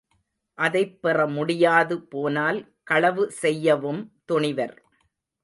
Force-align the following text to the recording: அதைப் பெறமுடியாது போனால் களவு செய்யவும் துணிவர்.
அதைப் 0.57 0.95
பெறமுடியாது 1.03 1.97
போனால் 2.07 2.59
களவு 2.83 3.25
செய்யவும் 3.41 4.01
துணிவர். 4.25 4.75